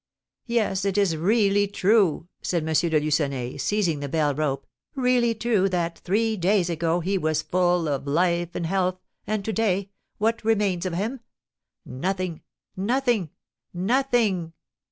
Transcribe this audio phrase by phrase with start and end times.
[0.47, 2.73] "Yes, it is really true," said M.
[2.73, 7.87] de Lucenay, seizing the bell rope, "really true that, three days ago, he was full
[7.87, 11.19] of life and health, and, to day, what remains of him?
[11.85, 12.41] Nothing!
[12.75, 13.29] Nothing!
[13.75, 14.53] Nothing!"